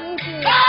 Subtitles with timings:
[0.00, 0.59] 唔甘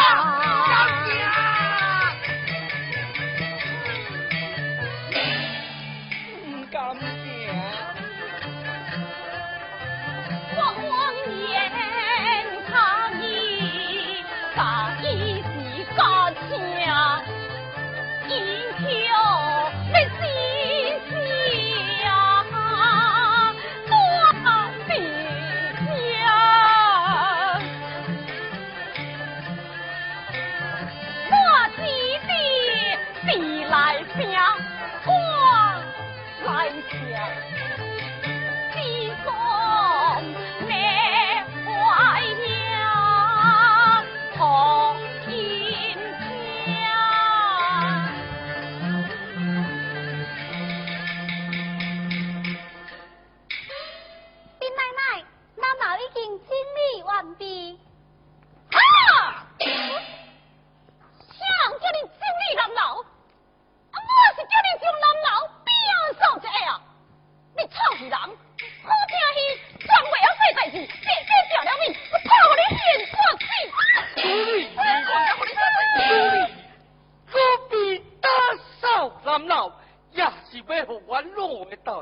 [79.41, 79.71] 扫南楼，
[80.11, 81.93] 也是要互阮落的代，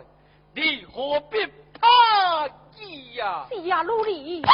[0.54, 1.46] 你何必
[1.80, 3.46] 怕意呀？
[3.50, 4.48] 是啊，女儿。
[4.48, 4.52] 嗨！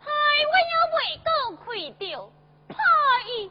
[0.00, 0.06] 嗨，
[0.50, 1.64] 我也未够开
[1.98, 2.02] 着，
[2.68, 2.74] 怕
[3.28, 3.50] 伊。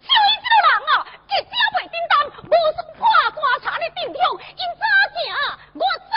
[0.00, 0.92] 像伊这个人啊，
[1.26, 2.12] 一只袂叮当，
[2.44, 3.00] 无算破
[3.34, 4.82] 棺柴咧顶向，因早
[5.14, 5.18] 行，
[5.74, 6.14] 我早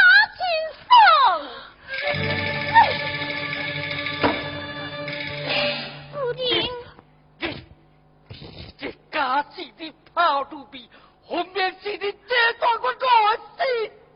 [9.61, 10.90] 家子的跑路比，
[11.29, 13.63] 分明是的这段我我死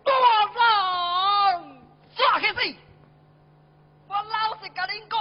[0.04, 0.12] 多
[0.56, 0.60] 人！
[2.16, 2.60] 抓去死！
[4.08, 5.14] 我老实甲恁讲，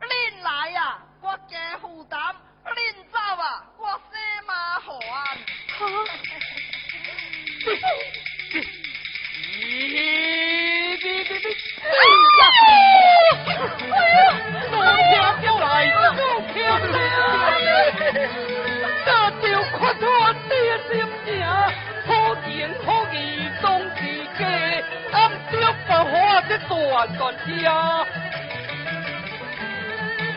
[0.00, 2.18] 恁来呀，我加负担；
[2.64, 4.88] 恁走啊，我生麻烦。
[9.54, 9.64] 你
[10.96, 11.46] 你你你！
[14.72, 15.12] 我听
[15.44, 15.64] 叫来，
[15.94, 16.00] 我
[16.52, 16.56] 听
[16.90, 16.94] 了，
[19.04, 19.08] 那
[19.82, 20.52] 就看我爹
[20.88, 20.90] 心
[21.24, 21.44] 情，
[22.06, 22.10] 好
[22.44, 22.46] 情
[22.86, 23.64] 好语总
[23.96, 24.00] 是
[24.38, 24.40] 假，
[25.12, 25.18] 暗
[25.50, 25.52] 中
[25.88, 26.10] 把话
[26.48, 26.70] 这断
[27.18, 27.48] 断听。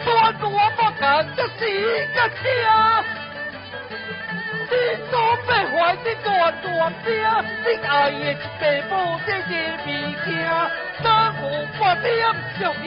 [0.03, 0.09] 断
[0.41, 1.03] 我不敢，
[1.35, 1.61] 这是
[2.13, 2.41] 个听。
[4.67, 4.73] 你
[5.11, 5.13] 总
[5.47, 6.33] 要怀这段
[6.63, 6.65] 段
[7.03, 7.05] 声，
[7.63, 8.93] 你爱的一地母
[9.27, 9.51] 这个
[9.85, 9.87] 物
[10.25, 10.33] 件，
[11.03, 11.05] 哪
[11.39, 11.43] 有
[11.79, 12.03] 八点
[12.57, 12.85] 上下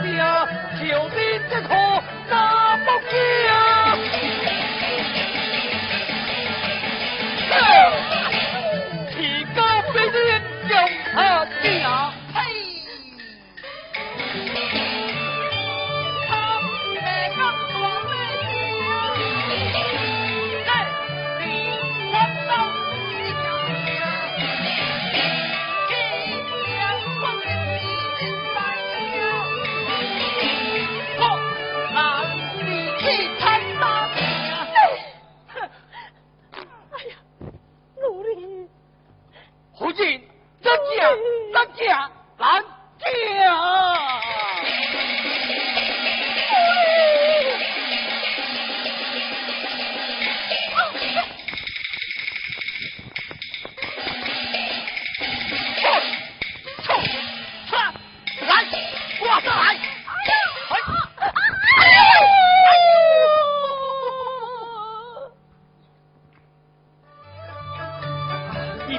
[0.00, 0.06] 听，
[0.78, 1.18] 像你
[1.50, 1.70] 这套
[2.28, 2.32] 那
[2.76, 3.65] 木镜。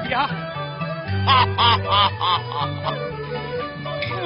[0.09, 0.29] 呀
[1.25, 2.67] 哈哈哈哈哈。
[2.83, 2.93] 哈
[4.11, 4.23] 嗯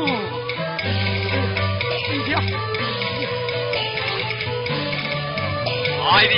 [2.13, 2.35] 一定
[6.03, 6.35] 爱你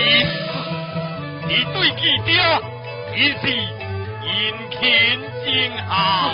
[1.47, 2.31] 你对一定
[3.15, 3.43] 一起
[4.23, 4.31] 引
[4.69, 6.33] 天惊啊。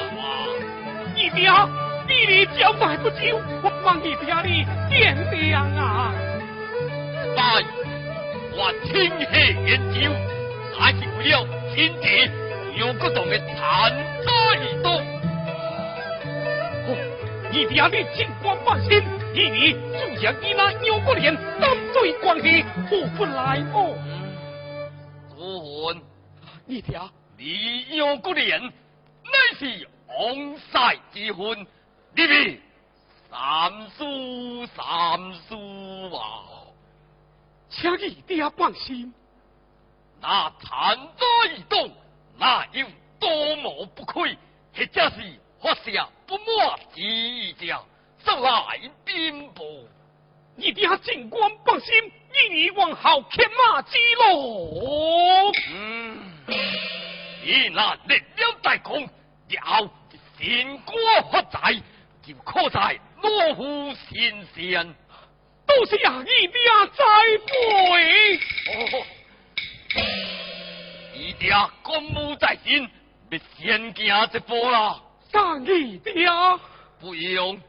[2.07, 6.13] 你的脚迈不久我望你不你见谅啊
[7.35, 7.61] 大
[8.51, 10.11] 我亲黑研究
[10.91, 12.38] 是为了亲戚
[12.77, 13.55] 杨国栋的残
[14.23, 14.93] 渣而动。
[16.87, 16.89] 哦，
[17.51, 19.01] 你爹你尽管放心，
[19.33, 23.95] 你你就将你那杨国莲当罪关系，何不来哦？
[25.35, 26.01] 不问，
[26.65, 26.99] 你爹，
[27.37, 31.65] 你杨国莲乃是王世之婚，
[32.15, 32.59] 你你
[33.29, 36.43] 三叔三叔啊，
[37.69, 39.13] 请你爹放心。
[40.21, 41.91] 那残渣已动。
[42.39, 42.87] 那有
[43.19, 44.37] 多么不亏？
[44.73, 45.15] 或者是
[45.61, 47.85] 发下不满之将，
[48.23, 49.61] 速来禀报。
[50.55, 52.11] 你爹尽管放心，
[52.51, 55.51] 你往后牵马之路。
[55.69, 56.17] 嗯，
[57.43, 59.01] 你那力量大功，
[59.49, 59.91] 了
[60.37, 60.95] 新官
[61.29, 61.73] 发财，
[62.25, 64.95] 就可在罗湖新县。
[65.65, 66.59] 都是阿姨爹
[66.93, 67.03] 栽
[67.45, 67.51] 培。
[68.67, 69.05] 哦，
[71.19, 72.89] 姨爹公务在身，
[73.29, 75.01] 要先行一步啦。
[75.29, 76.29] 上姨爹，
[77.01, 77.59] 不用。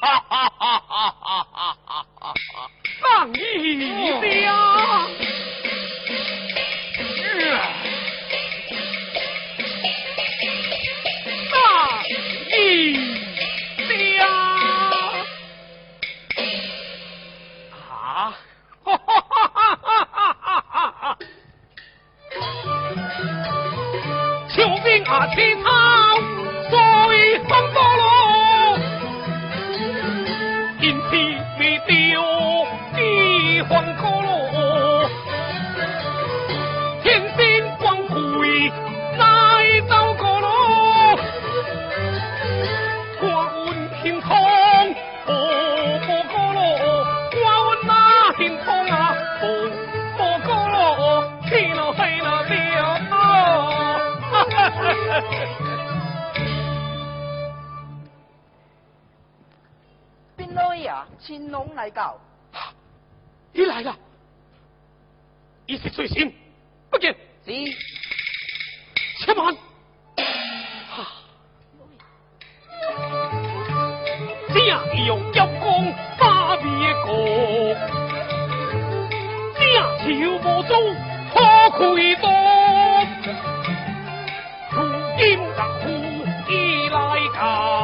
[0.00, 2.70] 哈哈哈哈哈哈哈哈！
[3.00, 3.74] 上姨
[4.20, 4.48] 爹。
[24.92, 25.70] 天下天下，
[26.70, 28.11] 早已风波。
[61.18, 62.18] 青龙来教，
[63.52, 63.96] 你来了，
[65.66, 66.34] 一是罪行，
[66.90, 67.14] 不敬。
[67.44, 67.52] 是，
[69.24, 69.54] 且慢。
[69.54, 70.96] 啊，
[75.06, 77.74] 有妖功八面攻，
[79.58, 80.94] 将求魔宗
[81.32, 81.78] 何可
[82.20, 82.26] 多？
[84.70, 84.76] 如
[85.18, 85.20] 今
[85.56, 85.84] 大虎
[86.48, 86.96] 已来
[87.34, 87.81] 教。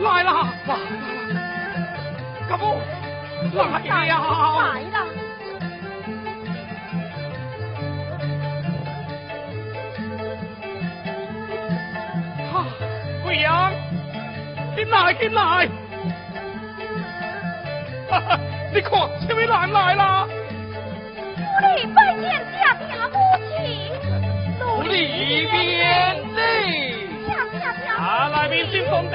[0.00, 0.32] 来了。
[2.48, 2.66] 干部
[3.54, 4.14] 来了！
[4.58, 4.97] 来了！
[14.90, 15.68] 来？
[18.10, 18.40] 哈哈，
[18.72, 18.90] 你看，
[19.28, 20.26] 这位人来啦？
[21.60, 22.24] 府里拜见，
[22.56, 23.12] 跳跳舞
[23.50, 23.52] 去。
[24.58, 25.56] 努力变
[26.34, 26.40] 呢？
[27.98, 29.14] 啊，来，明星兄弟。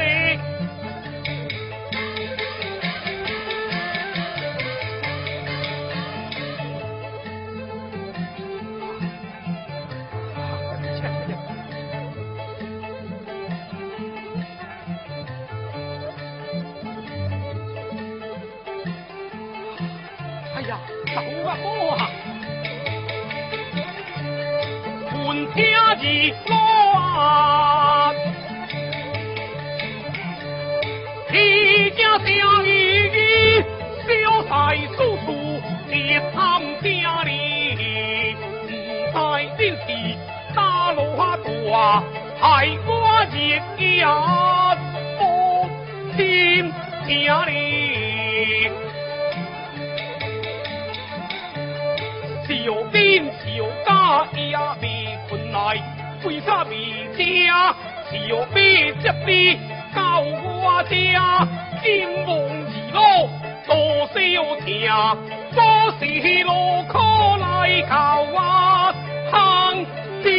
[65.56, 66.06] 多是
[66.44, 67.00] 路口
[67.38, 68.94] 来靠我，
[69.32, 69.86] 行
[70.22, 70.32] 丢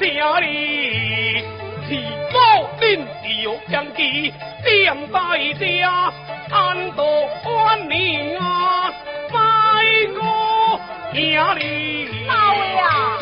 [0.00, 1.44] 家里，
[1.86, 1.88] 是
[2.32, 2.34] 否
[2.80, 2.82] 恁
[3.44, 4.32] 要将其
[4.64, 5.18] 点在
[5.58, 5.84] 家，
[6.50, 7.02] 安度
[7.44, 8.90] 安宁啊，
[9.30, 9.36] 拜
[10.14, 10.80] 我
[11.12, 12.08] 家里。
[12.26, 13.15] 老呀，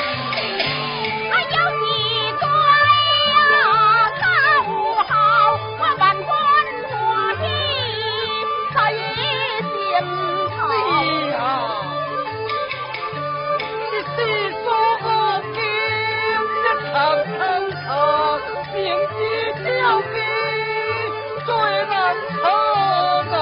[18.74, 19.22] 场，名之
[19.62, 20.18] 交臂，
[21.44, 21.54] 最
[21.86, 21.94] 难
[22.28, 22.42] 可
[23.30, 23.34] 恼。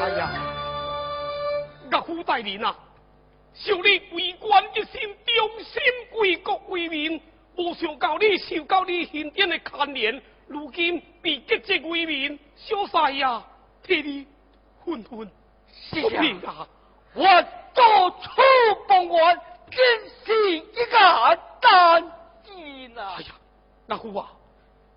[0.00, 0.30] 哎呀，
[1.90, 2.76] 岳父大人啊，
[3.54, 5.82] 受你为官一心，忠心
[6.20, 7.20] 为国为民，
[7.56, 13.42] 无想到你受到你先天的牵连，如今被革职为民，小婿呀，
[13.82, 14.24] 替你
[14.84, 15.28] 愤愤
[15.90, 16.68] 不平啊！
[17.16, 17.24] 我
[17.74, 18.30] 做出
[18.86, 22.02] 帮官，真是一个担
[22.44, 23.16] 子啊！
[23.16, 23.28] 哎呀，
[23.86, 24.28] 那虎啊！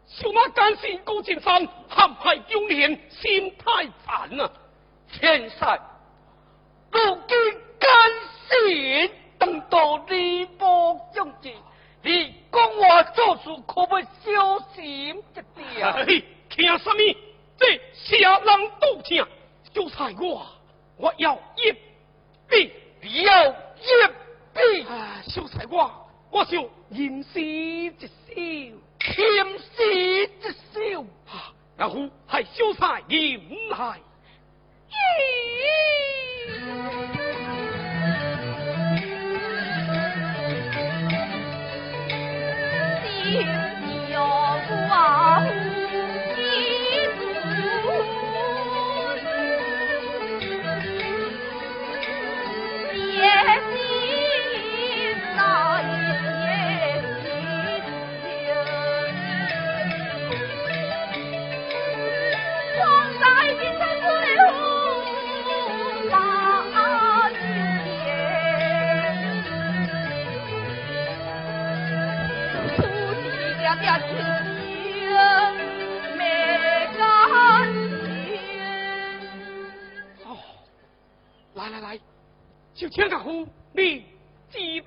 [0.05, 4.51] 小马干事高进山，陷害中年，心太残啊！
[5.11, 5.79] 天才，
[6.91, 7.38] 如今
[7.79, 7.89] 干
[8.47, 11.55] 事等到李波将军，
[12.03, 15.93] 你讲话做事可不小心一点。
[16.05, 17.09] 嘿，听什么？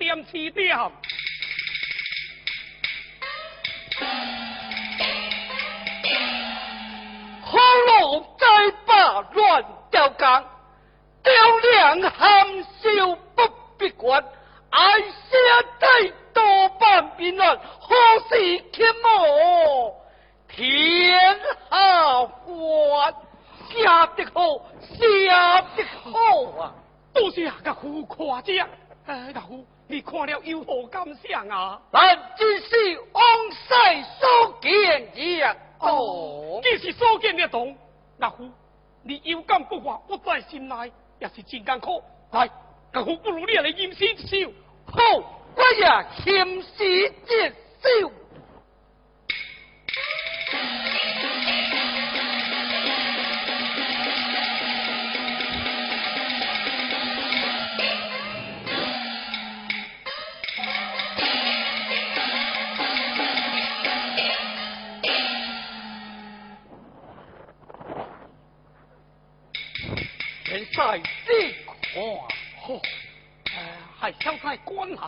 [0.03, 0.77] 点起点？
[0.77, 0.91] 好
[7.87, 8.45] 路再
[8.85, 10.43] 把乱吊岗，
[11.23, 11.33] 雕
[11.71, 13.41] 梁含羞不
[13.77, 14.21] 必管，
[14.71, 15.07] 爱下
[15.79, 15.87] 太
[16.33, 17.95] 多半平安，何
[18.27, 19.95] 事天魔
[20.49, 21.13] 天
[21.69, 23.13] 下欢，
[23.69, 24.65] 下得好，
[24.99, 26.11] 下得好
[26.61, 26.75] 啊！
[27.13, 28.67] 多谢岳父夸奖，
[29.05, 31.79] 哎，岳父，你看了有何感想啊？
[31.91, 33.73] 咱只是往世
[34.19, 35.43] 所见也
[35.79, 37.75] 哦，既是所见的懂，
[38.17, 38.49] 那夫，
[39.03, 42.01] 你有感不化，我在心内也是真艰苦。
[42.31, 42.49] 来，
[42.91, 44.51] 那夫，不如你来吟诗一首。
[44.85, 45.01] 好，
[45.55, 47.49] 我也吟诗一
[48.01, 48.11] 首。
[70.73, 71.03] 在你
[71.65, 72.03] 看，
[72.61, 72.81] 吼、
[73.55, 75.07] 呃，还小在关来，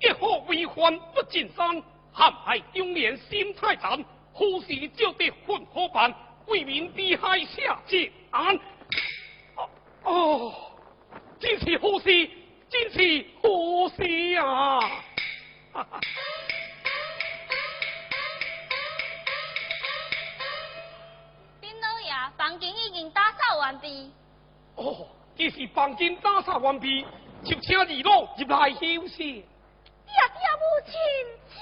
[0.00, 1.82] 一何为患不进山，陷
[2.14, 6.14] 害中年心太残，何时就得混合办，
[6.46, 8.54] 为民低海下界安？
[9.56, 9.70] 哦
[10.02, 10.54] 哦，
[11.38, 12.30] 真是何事？
[12.68, 14.02] 真是何事
[14.38, 14.80] 啊！
[15.72, 16.00] 哈哈
[23.70, 24.10] 完毕。
[24.74, 27.06] 哦，这是房间打扫完毕，
[27.44, 29.44] 就请二老入来休息。
[30.04, 30.92] 爹爹母亲，
[31.46, 31.60] 请。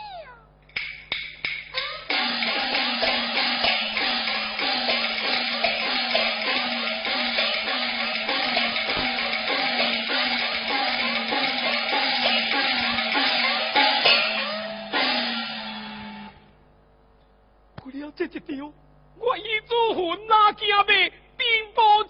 [18.17, 18.73] 这一条，
[19.17, 21.12] 我已祖坟哪惊未？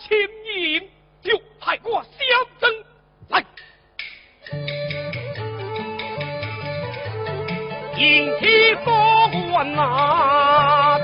[0.08, 0.16] 兵波亲
[0.56, 0.82] 迎，
[1.22, 2.18] 就派我相
[2.60, 2.70] 争
[3.28, 3.44] 来。
[7.96, 8.92] 引起多
[9.52, 11.00] 患难，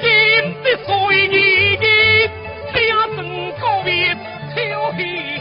[0.00, 0.04] 今
[0.62, 2.28] 的岁月，
[2.72, 2.78] 家
[3.16, 3.18] 政
[3.60, 4.16] 高灭，
[4.54, 5.39] 超喜。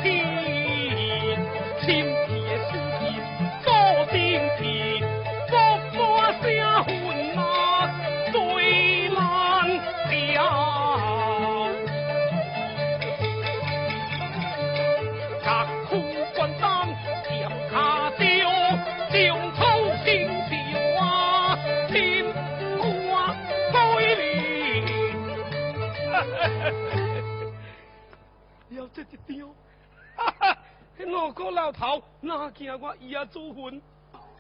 [31.22, 33.82] 那个老头哪惊我伊啊祖坟，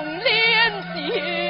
[0.04, 1.43] 连结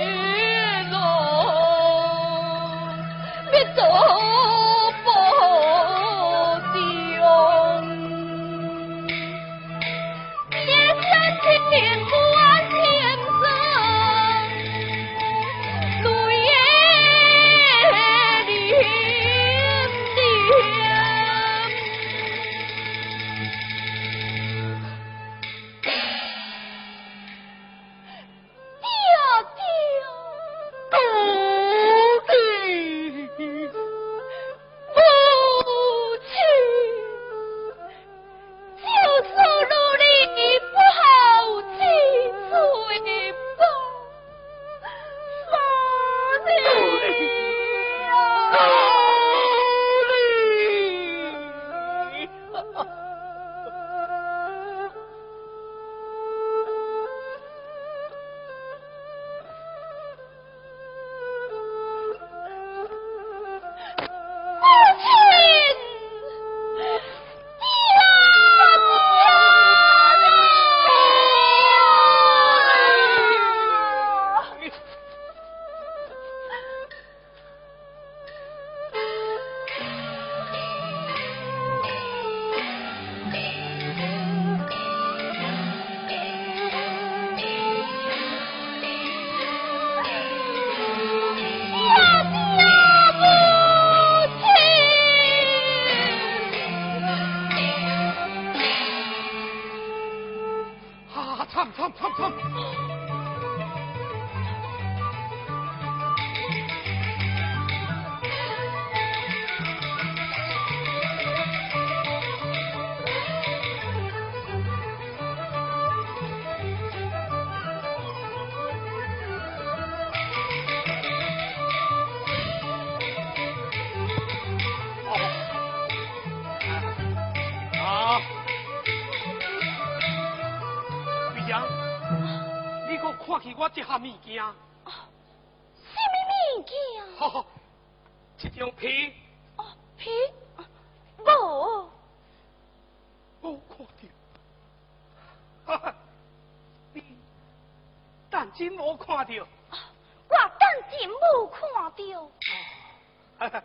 [153.38, 153.62] 哈哈，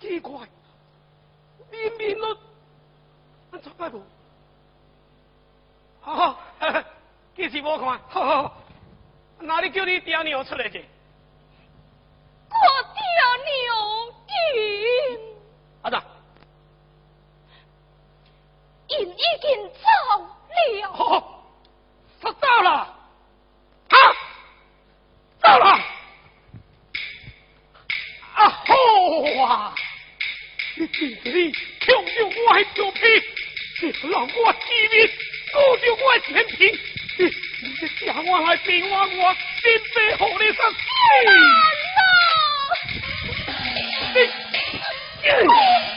[0.00, 0.48] 奇怪，
[1.70, 2.38] 明明都，
[3.52, 4.02] 俺怎解无？
[6.00, 6.38] 好好，
[7.36, 8.56] 其实无看，好好，
[9.38, 10.80] 那你叫你爹娘出来者。
[12.50, 13.22] 我爹娘
[14.56, 15.36] 因。
[15.82, 16.02] 阿达。
[18.88, 19.86] 因已经走
[20.18, 20.92] 了。
[20.92, 21.44] 好，
[22.20, 22.70] 他到了，
[23.90, 23.96] 啊，
[25.40, 25.66] 到了，
[28.34, 28.74] 啊好
[29.44, 29.74] 啊！
[30.76, 33.00] 你今日抢着我的牛皮，
[34.10, 35.08] 让我机命，
[35.52, 36.60] 顾着我的前平，
[37.62, 39.06] 你这家我来变我我，
[39.62, 40.58] 真白好你生。
[45.22, 45.87] 难道？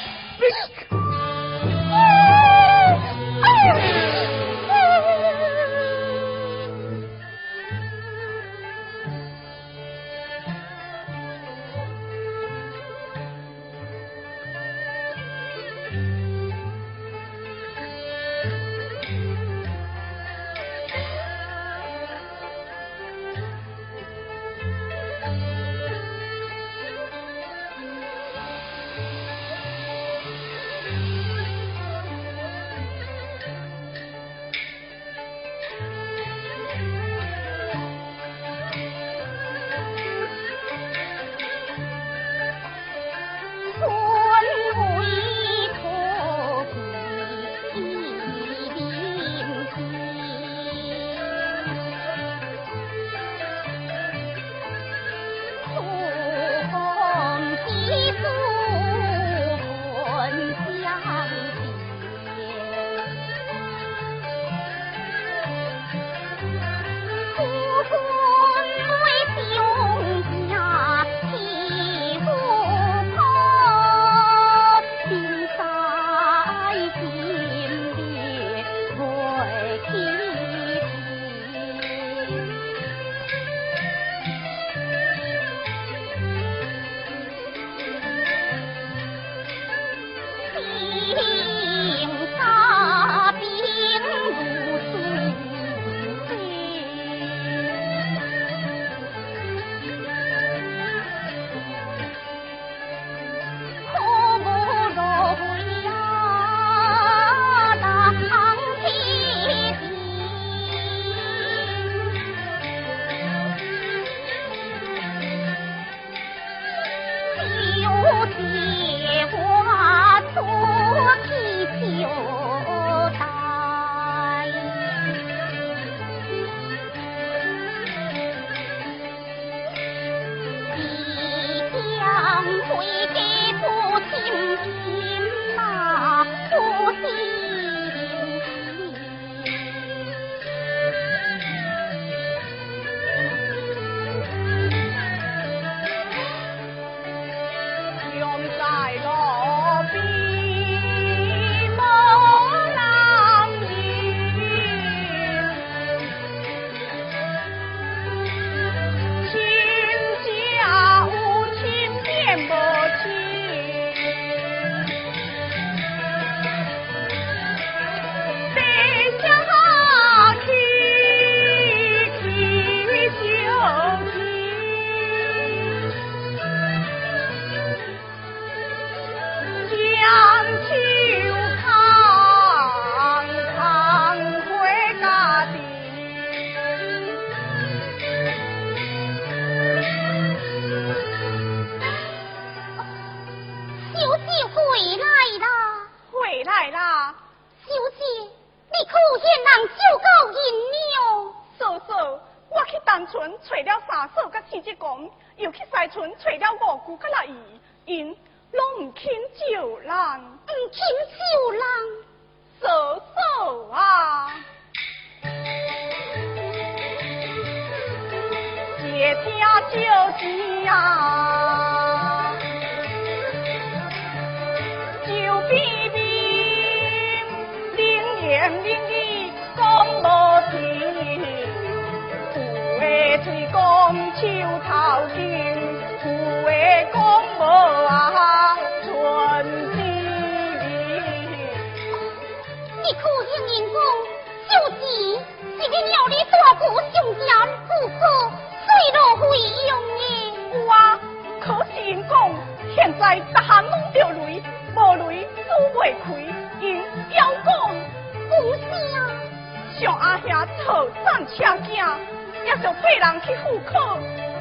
[261.73, 263.97] 也想别人去赴考，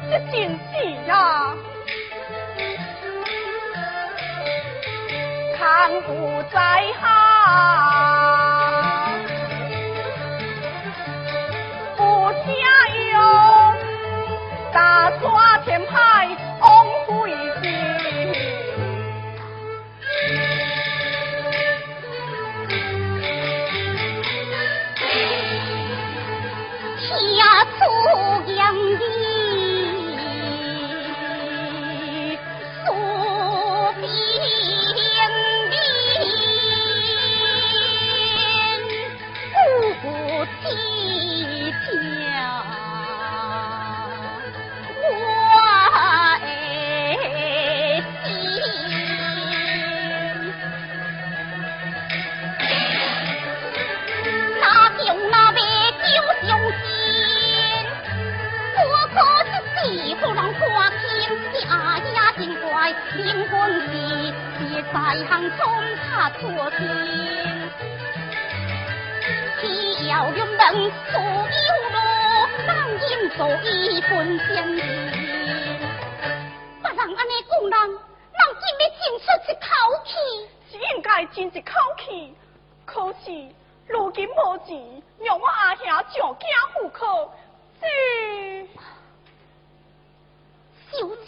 [0.09, 0.73] 这真是
[1.07, 1.55] 呀，
[5.57, 6.57] 看不在
[6.99, 7.03] 哈，
[11.95, 12.43] 不加
[13.11, 13.15] 油，
[14.73, 15.21] 打山
[15.63, 16.27] 填海，
[66.29, 66.77] 托心，
[69.59, 69.61] 只
[70.07, 70.63] 要用能
[71.11, 71.97] 所有，
[72.67, 72.69] 当
[74.01, 74.79] 分相亲。
[76.81, 79.65] 别人安尼讲人，人竟要争出一口
[80.05, 80.09] 气，
[80.71, 82.05] 是应该争一口气。
[82.85, 82.91] 可
[83.23, 83.25] 是
[83.87, 86.03] 如今无钱，让我阿兄上
[86.39, 86.89] 家糊，
[90.91, 91.27] 小姐，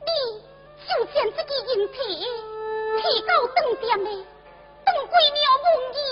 [0.00, 0.08] 你
[0.86, 1.98] 就像这个人钱。
[3.02, 4.10] 提高登点嘞，
[4.84, 5.66] 登几鸟文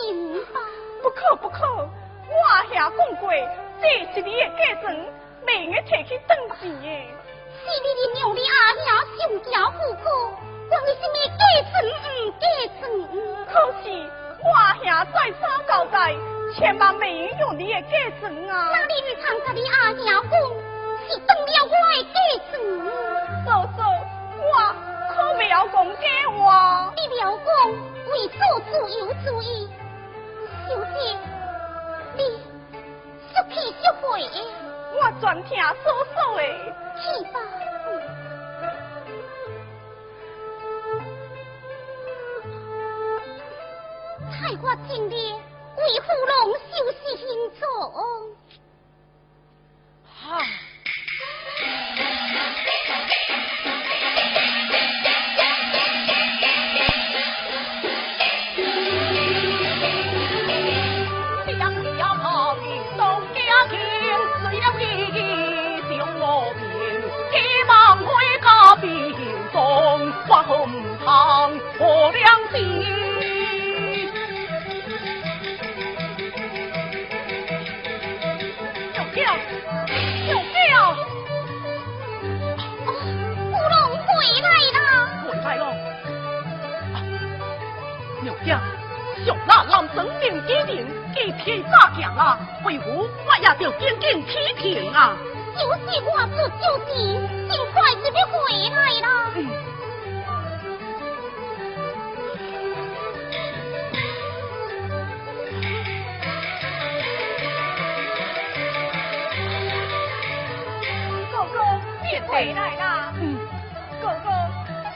[0.09, 0.61] 银吧？
[1.03, 3.31] 不可不可，我阿兄讲过，
[3.81, 4.85] 这里的嫁妆，
[5.47, 6.63] 每日出去挣钱。
[7.55, 10.07] 市里的娘的阿娘上条户口，
[10.69, 11.41] 关你什么嫁
[11.71, 12.43] 妆唔嫁
[12.81, 12.83] 妆？
[13.47, 13.85] 可是
[14.43, 15.71] 我阿兄在山高，
[16.55, 17.91] 千万未用用你的嫁
[18.21, 18.71] 妆啊！
[18.73, 20.33] 哪里的长家的阿娘讲
[21.09, 22.17] 是登了我的嫁
[22.51, 22.55] 妆？
[23.47, 23.81] 嫂嫂，
[24.39, 24.92] 我。
[25.19, 26.07] 我未有讲假
[26.39, 27.47] 话，你妙讲，
[28.11, 28.39] 为做
[28.71, 29.69] 自由主义，
[30.67, 30.97] 小姐，
[32.17, 32.21] 你
[33.29, 34.03] 识气识会。
[34.95, 35.51] 我全听
[35.83, 36.41] 叔叔的。
[36.97, 37.35] 去吧。
[44.31, 45.11] 害我今日，
[45.77, 46.33] 为芙蓉
[46.71, 46.73] 消
[47.03, 47.27] 失形
[47.59, 47.61] 踪。
[50.05, 50.21] 哈。
[89.95, 92.39] 生命之灵，今天大行啊？
[92.65, 95.17] 为何我也要紧紧批评啊？
[95.55, 95.67] 就是
[96.01, 96.95] 我不小尽
[97.75, 99.07] 快怪你回来啦。
[111.31, 111.57] 哥哥，
[112.03, 113.13] 你回来啦？
[114.01, 114.31] 哥哥，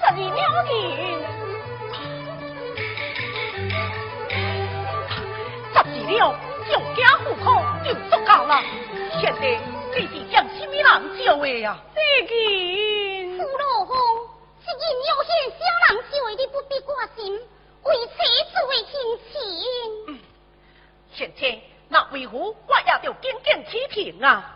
[0.01, 1.26] 十二秒停。
[6.19, 6.35] 了，
[6.73, 8.63] 有家户口就足够了。
[9.21, 9.59] 现在
[9.95, 11.77] 你是向什么人借位呀？
[11.95, 12.33] 这个
[13.37, 13.97] 苏老公，
[14.65, 17.39] 只因有些小人借位，你不必挂心，
[17.83, 18.13] 为妻
[18.53, 18.93] 子为亲
[19.33, 19.35] 情。
[20.09, 20.19] 嗯，
[21.13, 22.55] 现在那为何我
[22.87, 24.55] 也要紧紧批评啊？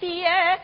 [0.00, 0.57] 爹。